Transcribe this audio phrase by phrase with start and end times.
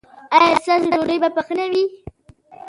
[0.35, 1.83] ایا ستاسو ډوډۍ به پخه نه وي؟